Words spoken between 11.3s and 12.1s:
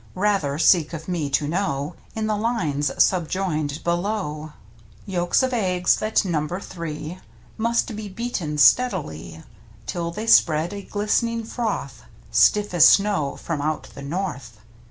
froth,